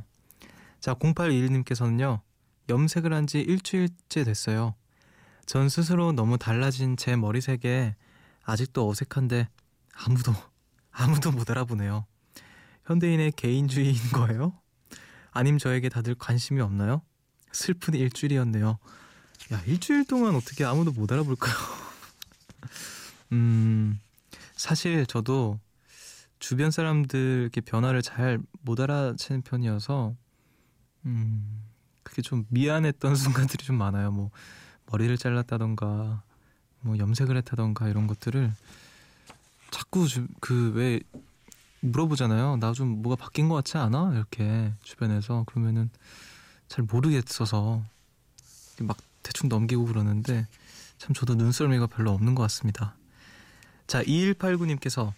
자 0.80 0.94
0821님께서는요 0.94 2.20
염색을 2.68 3.12
한 3.12 3.26
지 3.26 3.40
일주일째 3.40 4.24
됐어요. 4.24 4.74
전 5.46 5.68
스스로 5.68 6.12
너무 6.12 6.38
달라진 6.38 6.96
제 6.96 7.14
머리색에 7.16 7.94
아직도 8.44 8.88
어색한데 8.88 9.48
아무도 9.94 10.32
아무도 10.90 11.30
못 11.30 11.50
알아보네요. 11.50 12.06
현대인의 12.84 13.32
개인주의인 13.32 13.96
거예요? 14.12 14.52
아님 15.30 15.58
저에게 15.58 15.88
다들 15.88 16.14
관심이 16.16 16.60
없나요? 16.60 17.02
슬픈 17.52 17.94
일주일이었네요. 17.94 18.78
야 19.52 19.62
일주일 19.66 20.04
동안 20.04 20.34
어떻게 20.34 20.64
아무도 20.64 20.92
못 20.92 21.10
알아볼까요? 21.12 21.54
음 23.32 24.00
사실 24.56 25.06
저도 25.06 25.58
주변 26.38 26.70
사람들 26.70 27.40
이렇게 27.42 27.60
변화를 27.60 28.02
잘 28.02 28.38
못 28.62 28.80
알아채는 28.80 29.42
편이어서 29.42 30.14
음 31.06 31.62
그게 32.02 32.22
좀 32.22 32.44
미안했던 32.48 33.14
순간들이 33.16 33.64
좀 33.64 33.76
많아요. 33.78 34.10
뭐 34.10 34.30
머리를 34.86 35.16
잘랐다던가 35.16 36.22
뭐 36.80 36.98
염색을 36.98 37.36
했다던가 37.36 37.88
이런 37.88 38.06
것들을 38.06 38.52
자꾸 39.70 40.06
그 40.40 40.72
왜 40.74 41.00
물어보잖아요. 41.80 42.56
나 42.56 42.72
좀 42.72 43.02
뭐가 43.02 43.16
바뀐 43.22 43.48
것 43.48 43.54
같지 43.56 43.78
않아? 43.78 44.12
이렇게 44.14 44.72
주변에서 44.82 45.44
그러면은 45.46 45.90
잘 46.68 46.84
모르겠어서 46.84 47.84
막 48.80 48.96
대충 49.26 49.48
넘기고 49.48 49.86
그러는데 49.86 50.46
참 50.98 51.12
저도 51.12 51.34
눈썰미가 51.34 51.88
별로 51.88 52.12
없는 52.12 52.36
것 52.36 52.42
같습니다. 52.42 52.96
자 53.88 54.00
2189님께서 54.04 55.12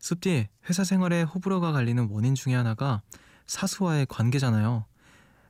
숲디 0.00 0.48
회사 0.68 0.82
생활에 0.82 1.22
호불호가 1.22 1.70
갈리는 1.70 2.08
원인 2.10 2.34
중에 2.34 2.54
하나가 2.54 3.00
사수와의 3.46 4.06
관계잖아요. 4.06 4.86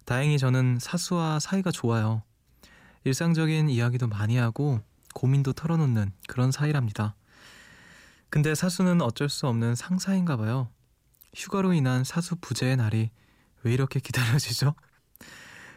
다행히 0.04 0.38
저는 0.38 0.78
사수와 0.80 1.38
사이가 1.40 1.70
좋아요. 1.70 2.22
일상적인 3.04 3.70
이야기도 3.70 4.06
많이 4.06 4.36
하고 4.36 4.80
고민도 5.14 5.54
털어놓는 5.54 6.12
그런 6.28 6.52
사이랍니다. 6.52 7.14
근데 8.28 8.54
사수는 8.54 9.00
어쩔 9.00 9.30
수 9.30 9.46
없는 9.46 9.74
상사인가 9.74 10.36
봐요. 10.36 10.68
휴가로 11.34 11.72
인한 11.72 12.04
사수 12.04 12.36
부재의 12.36 12.76
날이 12.76 13.10
왜 13.62 13.72
이렇게 13.72 13.98
기다려지죠? 13.98 14.74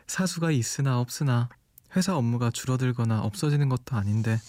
사수가 0.07 0.51
있으나 0.51 0.99
없으나 0.99 1.47
회사 1.95 2.15
업무가 2.15 2.49
줄어들거나 2.51 3.21
없어지는 3.21 3.69
것도 3.69 3.95
아닌데 3.95 4.39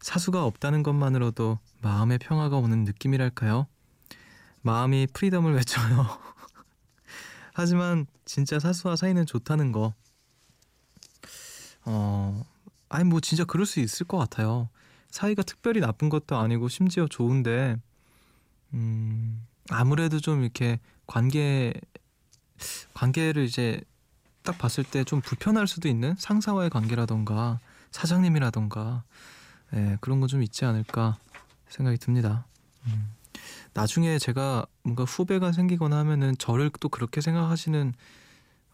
사수가 0.00 0.44
없다는 0.44 0.82
것만으로도 0.82 1.58
마음의 1.80 2.18
평화가 2.18 2.56
오는 2.56 2.84
느낌이랄까요? 2.84 3.66
마음이 4.62 5.08
프리덤을 5.12 5.54
외쳐요. 5.54 6.06
하지만 7.54 8.06
진짜 8.24 8.58
사수와 8.58 8.96
사이는 8.96 9.26
좋다는 9.26 9.72
거. 9.72 9.94
어, 11.84 12.44
아니 12.88 13.04
뭐 13.04 13.20
진짜 13.20 13.44
그럴 13.44 13.66
수 13.66 13.80
있을 13.80 14.06
것 14.06 14.18
같아요. 14.18 14.68
사이가 15.10 15.42
특별히 15.42 15.80
나쁜 15.80 16.08
것도 16.08 16.36
아니고 16.36 16.68
심지어 16.68 17.06
좋은데, 17.06 17.76
음, 18.72 19.46
아무래도 19.68 20.20
좀 20.20 20.42
이렇게 20.42 20.80
관계, 21.06 21.74
관계를 22.94 23.44
이제 23.44 23.80
딱 24.42 24.58
봤을 24.58 24.84
때 24.84 25.04
좀 25.04 25.20
불편할 25.20 25.66
수도 25.66 25.88
있는 25.88 26.14
상사와의 26.18 26.70
관계라던가 26.70 27.58
사장님이라던가 27.90 29.04
예, 29.74 29.96
그런 30.00 30.20
거 30.20 30.26
좀 30.26 30.42
있지 30.42 30.64
않을까 30.64 31.16
생각이 31.68 31.98
듭니다. 31.98 32.46
음. 32.86 33.14
나중에 33.74 34.18
제가 34.18 34.66
뭔가 34.82 35.04
후배가 35.04 35.52
생기거나 35.52 35.96
하면은 35.98 36.36
저를 36.38 36.70
또 36.80 36.88
그렇게 36.88 37.20
생각하시는 37.20 37.94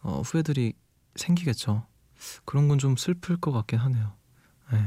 어, 0.01 0.21
후배들이 0.25 0.73
생기겠죠. 1.15 1.85
그런 2.45 2.67
건 2.67 2.77
좀 2.79 2.97
슬플 2.97 3.37
것 3.37 3.51
같긴 3.51 3.79
하네요. 3.79 4.13
네. 4.73 4.85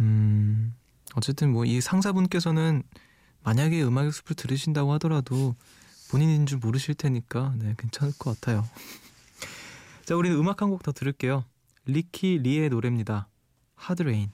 음, 0.00 0.74
어쨌든 1.14 1.52
뭐 1.52 1.64
이 1.64 1.80
상사분께서는 1.80 2.82
만약에 3.42 3.82
음악의 3.82 4.12
숲을 4.12 4.36
들으신다고 4.36 4.92
하더라도 4.94 5.54
본인인 6.10 6.46
줄 6.46 6.58
모르실 6.58 6.94
테니까 6.94 7.54
네, 7.58 7.74
괜찮을 7.76 8.12
것 8.18 8.40
같아요. 8.40 8.66
자, 10.04 10.16
우리는 10.16 10.36
음악 10.36 10.62
한 10.62 10.70
곡 10.70 10.82
더 10.82 10.92
들을게요. 10.92 11.44
리키 11.86 12.38
리의 12.38 12.68
노래입니다. 12.70 13.28
Hard 13.76 14.00
Rain. 14.00 14.30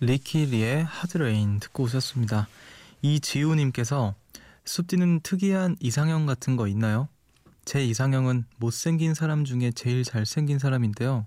리키리의 0.00 0.84
하드레인 0.84 1.60
듣고 1.60 1.84
오셨습니다. 1.84 2.48
이지우님께서 3.02 4.14
숲디는 4.64 5.20
특이한 5.20 5.76
이상형 5.80 6.26
같은 6.26 6.56
거 6.56 6.66
있나요? 6.68 7.08
제 7.64 7.84
이상형은 7.84 8.44
못생긴 8.58 9.14
사람 9.14 9.44
중에 9.44 9.70
제일 9.72 10.04
잘생긴 10.04 10.58
사람인데요. 10.58 11.26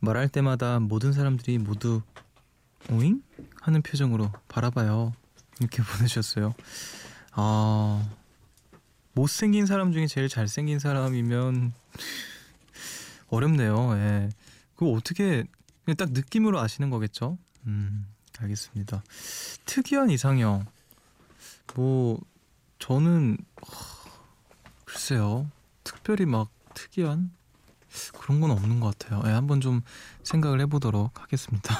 말할 0.00 0.28
때마다 0.28 0.80
모든 0.80 1.12
사람들이 1.12 1.58
모두 1.58 2.02
오잉? 2.90 3.22
하는 3.60 3.82
표정으로 3.82 4.32
바라봐요. 4.48 5.12
이렇게 5.60 5.82
보내주셨어요. 5.84 6.54
아, 7.32 8.10
못생긴 9.14 9.66
사람 9.66 9.92
중에 9.92 10.06
제일 10.06 10.28
잘생긴 10.28 10.78
사람이면 10.78 11.72
어렵네요. 13.28 13.92
예. 13.94 14.28
그거 14.74 14.92
어떻게 14.92 15.44
딱 15.96 16.10
느낌으로 16.12 16.58
아시는 16.58 16.90
거겠죠? 16.90 17.38
음, 17.66 18.06
알겠습니다. 18.38 19.02
특이한 19.64 20.10
이상형. 20.10 20.66
뭐, 21.74 22.20
저는, 22.82 23.36
글쎄요. 24.84 25.48
특별히 25.84 26.26
막 26.26 26.48
특이한? 26.74 27.30
그런 28.18 28.40
건 28.40 28.50
없는 28.50 28.80
것 28.80 28.98
같아요. 28.98 29.22
예, 29.24 29.30
한번 29.30 29.60
좀 29.60 29.82
생각을 30.24 30.60
해보도록 30.62 31.22
하겠습니다. 31.22 31.76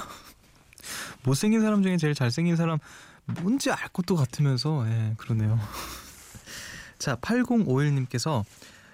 못생긴 1.26 1.60
사람 1.60 1.82
중에 1.82 1.96
제일 1.96 2.14
잘생긴 2.14 2.54
사람 2.54 2.78
뭔지 3.24 3.72
알 3.72 3.88
것도 3.88 4.14
같으면서 4.14 4.86
예, 4.86 5.14
그러네요. 5.16 5.58
자, 7.00 7.16
8051님께서 7.16 8.44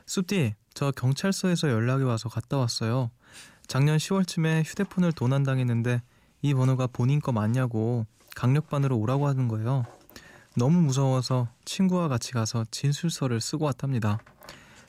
숲디 0.06 0.54
저 0.72 0.90
경찰서에서 0.90 1.68
연락이 1.68 2.04
와서 2.04 2.30
갔다 2.30 2.56
왔어요. 2.56 3.10
작년 3.66 3.98
10월쯤에 3.98 4.64
휴대폰을 4.64 5.12
도난당했는데 5.12 6.00
이 6.40 6.54
번호가 6.54 6.86
본인 6.86 7.20
거 7.20 7.32
맞냐고 7.32 8.06
강력반으로 8.34 8.96
오라고 8.96 9.28
하는 9.28 9.46
거예요. 9.48 9.84
너무 10.58 10.80
무서워서 10.82 11.48
친구와 11.64 12.08
같이 12.08 12.32
가서 12.32 12.64
진술서를 12.72 13.40
쓰고 13.40 13.64
왔답니다. 13.66 14.18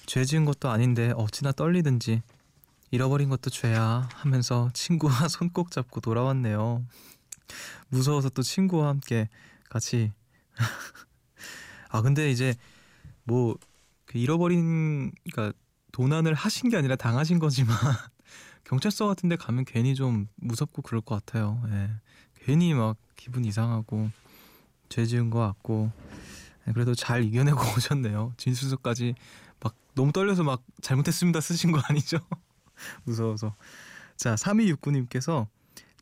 죄 0.08 0.26
지은 0.26 0.44
것도 0.46 0.70
아닌데 0.70 1.14
어찌나 1.16 1.52
떨리든지 1.52 2.24
잃어버린 2.90 3.30
것도 3.30 3.52
죄야 3.52 4.10
하면서 4.14 4.72
친구와 4.74 5.14
손 5.30 5.50
꼭 5.54 5.70
잡고 5.70 6.02
돌아왔네요. 6.02 6.84
무서워서 7.90 8.30
또 8.30 8.42
친구와 8.42 8.88
함께 8.88 9.30
같이 9.70 10.12
아 11.90 12.02
근데 12.02 12.32
이제 12.32 12.56
뭐그 13.26 13.60
잃어버린 14.16 15.12
그러니까 15.32 15.56
도난을 15.92 16.34
하신 16.34 16.72
게 16.72 16.78
아니라 16.78 16.96
당하신 16.96 17.38
거지만 17.38 17.78
경찰서 18.66 19.08
같은 19.08 19.30
데 19.30 19.36
가면 19.36 19.66
괜히 19.66 19.94
좀 19.94 20.28
무섭고 20.38 20.82
그럴 20.82 21.02
것 21.02 21.24
같아요. 21.24 21.62
예. 21.70 21.90
괜히 22.44 22.74
막 22.74 22.98
기분 23.16 23.46
이상하고 23.46 24.10
죄 24.90 25.06
지은 25.06 25.30
것 25.30 25.40
같고 25.40 25.92
예, 26.68 26.74
그래도 26.74 26.94
잘 26.94 27.24
이겨내고 27.24 27.60
오셨네요. 27.78 28.34
진술서까지 28.38 29.16
막 29.60 29.76
너무 29.96 30.12
떨려서 30.12 30.44
막 30.44 30.64
잘못했습니다 30.82 31.42
쓰신 31.42 31.72
거 31.72 31.82
아니죠? 31.88 32.20
무서워서. 33.04 33.56
자, 34.16 34.36
3269님께서 34.36 35.48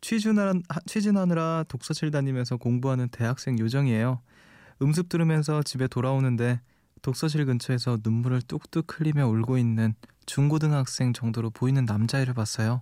취준하는, 0.01 0.63
취준하느라 0.85 1.65
독서실 1.67 2.11
다니면서 2.11 2.57
공부하는 2.57 3.09
대학생 3.09 3.57
요정이에요. 3.59 4.21
음습 4.81 5.09
들으면서 5.09 5.63
집에 5.63 5.87
돌아오는데 5.87 6.61
독서실 7.01 7.45
근처에서 7.45 7.97
눈물을 8.03 8.41
뚝뚝 8.43 8.99
흘리며 8.99 9.27
울고 9.27 9.57
있는 9.57 9.95
중고등학생 10.25 11.13
정도로 11.13 11.49
보이는 11.49 11.85
남자애를 11.85 12.33
봤어요. 12.33 12.81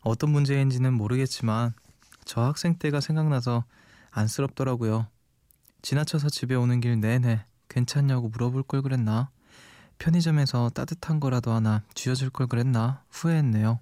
어떤 0.00 0.30
문제인지는 0.30 0.92
모르겠지만 0.92 1.72
저 2.24 2.42
학생 2.42 2.74
때가 2.78 3.00
생각나서 3.00 3.64
안쓰럽더라고요. 4.10 5.06
지나쳐서 5.82 6.28
집에 6.30 6.54
오는 6.54 6.80
길 6.80 7.00
내내 7.00 7.44
괜찮냐고 7.68 8.28
물어볼 8.28 8.64
걸 8.64 8.82
그랬나? 8.82 9.30
편의점에서 9.98 10.70
따뜻한 10.70 11.20
거라도 11.20 11.52
하나 11.52 11.82
쥐어줄 11.94 12.30
걸 12.30 12.46
그랬나 12.46 13.04
후회했네요. 13.10 13.80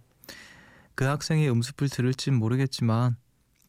그 0.94 1.04
학생이 1.04 1.48
음습을 1.48 1.88
들을진 1.88 2.34
모르겠지만 2.34 3.16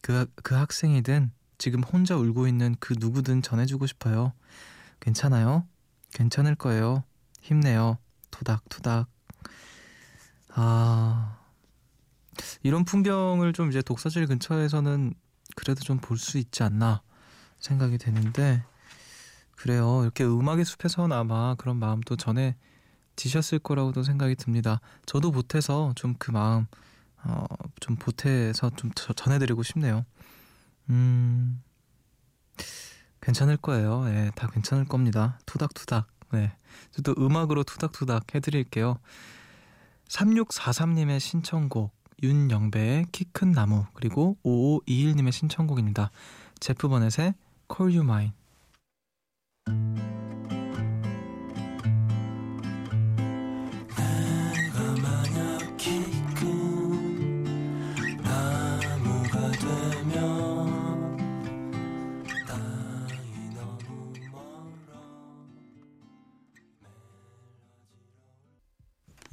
그, 0.00 0.26
그 0.42 0.54
학생이든 0.54 1.30
지금 1.58 1.82
혼자 1.82 2.16
울고 2.16 2.46
있는 2.46 2.74
그 2.80 2.94
누구든 2.98 3.42
전해주고 3.42 3.86
싶어요. 3.86 4.32
괜찮아요? 5.00 5.66
괜찮을 6.14 6.54
거예요. 6.54 7.04
힘내요. 7.40 7.98
토닥토닥. 8.30 9.08
아, 10.54 11.38
이런 12.62 12.84
풍경을 12.84 13.52
좀 13.52 13.68
이제 13.70 13.82
독서실 13.82 14.26
근처에서는 14.26 15.14
그래도 15.56 15.80
좀 15.82 15.98
볼 16.00 16.18
수 16.18 16.38
있지 16.38 16.62
않나 16.62 17.02
생각이 17.60 17.98
되는데, 17.98 18.62
그래요. 19.56 20.02
이렇게 20.02 20.24
음악의 20.24 20.64
숲에서는 20.64 21.14
아마 21.16 21.54
그런 21.56 21.76
마음도 21.78 22.16
전해 22.16 22.56
지셨을 23.16 23.58
거라고도 23.58 24.02
생각이 24.04 24.36
듭니다. 24.36 24.80
저도 25.06 25.32
보태서 25.32 25.92
좀 25.96 26.14
그 26.18 26.30
마음 26.30 26.66
어, 27.24 27.44
좀 27.80 27.96
보태서 27.96 28.70
좀 28.76 28.92
전해드리고 28.94 29.62
싶네요. 29.64 30.04
음, 30.90 31.62
괜찮을 33.20 33.56
거예요. 33.56 34.04
예, 34.08 34.30
다 34.36 34.46
괜찮을 34.48 34.84
겁니다. 34.86 35.38
투닥투닥. 35.46 36.06
네. 36.32 36.52
저도 36.92 37.14
음악으로 37.18 37.64
투닥투닥 37.64 38.34
해드릴게요. 38.34 38.98
3643님의 40.08 41.20
신청곡, 41.20 41.92
윤영배의 42.22 43.06
키 43.12 43.24
큰 43.32 43.52
나무, 43.52 43.84
그리고 43.94 44.36
5521님의 44.44 45.32
신청곡입니다. 45.32 46.10
제프 46.60 46.88
버넷의 46.88 47.34
Call 47.72 47.96
You 47.96 48.02
Mine. 48.04 48.32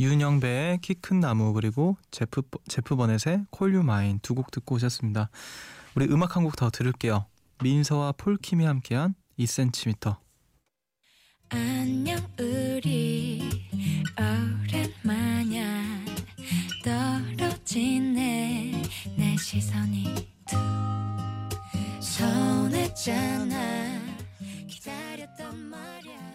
윤영배의 0.06 0.80
키 0.82 0.94
큰 0.96 1.20
나무 1.20 1.54
그리고 1.54 1.98
제프 2.12 2.44
제프 2.68 2.96
버넷의 2.96 3.46
콜유 3.50 3.84
마인 3.84 4.20
두 4.20 4.36
곡 4.36 4.52
듣고 4.52 4.76
오셨습니다. 4.76 5.30
우리 5.96 6.06
음악 6.06 6.36
한 6.36 6.44
곡 6.44 6.56
더 6.56 6.70
들을게요. 6.70 7.26
민서와 7.64 8.12
폴킴이 8.14 8.66
함께한 8.66 9.16
2cm. 9.40 10.16
안녕 11.50 12.18
우리 12.40 13.50
오랜만이야 14.18 16.06
떨어지네 16.84 18.84
내 19.18 19.38
시선이 19.38 20.28
두 20.48 20.56
손했잖아 22.02 23.56
기다렸단 24.68 25.58
말야 25.58 26.35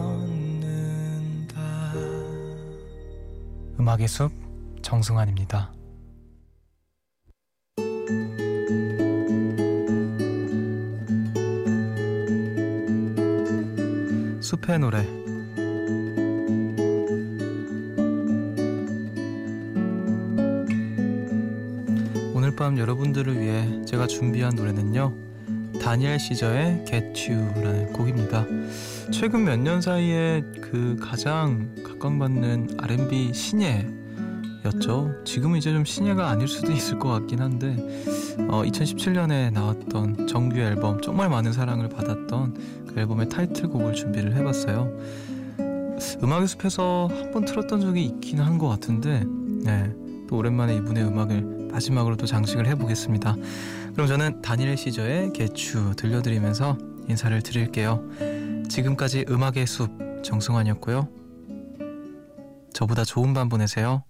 음악의 3.91 4.07
숲 4.07 4.31
정승환입니다. 4.81 5.73
숲의 14.39 14.79
노래 14.79 15.05
오늘 22.33 22.55
밤 22.55 22.77
여러분들을 22.77 23.41
위해 23.41 23.83
제가 23.85 24.07
준비한 24.07 24.55
노래는요 24.55 25.13
다니엘 25.81 26.19
시저의 26.19 26.85
Get 26.85 27.33
You라는 27.33 27.91
곡입니다. 27.91 28.45
최근 29.11 29.43
몇 29.43 29.57
년 29.57 29.81
사이에 29.81 30.43
그 30.61 30.95
가장 31.01 31.73
각광받는 32.01 32.77
R&B 32.79 33.31
신예였죠. 33.31 35.23
지금은 35.23 35.59
이제 35.59 35.71
좀 35.71 35.85
신예가 35.85 36.29
아닐 36.29 36.47
수도 36.47 36.71
있을 36.73 36.97
것 36.97 37.09
같긴 37.09 37.39
한데 37.39 37.75
어, 38.49 38.63
2017년에 38.63 39.51
나왔던 39.53 40.25
정규 40.27 40.57
앨범 40.59 40.99
정말 41.01 41.29
많은 41.29 41.53
사랑을 41.53 41.89
받았던 41.89 42.87
그 42.87 42.99
앨범의 42.99 43.29
타이틀곡을 43.29 43.93
준비를 43.93 44.35
해봤어요. 44.35 44.91
음악의 46.23 46.47
숲에서 46.47 47.07
한 47.11 47.31
번 47.31 47.45
틀었던 47.45 47.79
적이 47.79 48.05
있긴 48.05 48.39
한 48.39 48.57
것 48.57 48.67
같은데 48.67 49.23
네, 49.63 49.93
또 50.27 50.37
오랜만에 50.37 50.75
이분의 50.77 51.03
음악을 51.05 51.69
마지막으로 51.71 52.17
또 52.17 52.25
장식을 52.25 52.65
해보겠습니다. 52.67 53.35
그럼 53.93 54.07
저는 54.07 54.41
다니엘 54.41 54.75
시저의 54.75 55.31
개추 55.33 55.93
들려드리면서 55.95 56.77
인사를 57.07 57.39
드릴게요. 57.43 58.03
지금까지 58.69 59.25
음악의 59.29 59.67
숲 59.67 59.91
정승환이었고요. 60.23 61.20
저보다 62.73 63.03
좋은 63.03 63.33
밤 63.33 63.49
보내세요. 63.49 64.03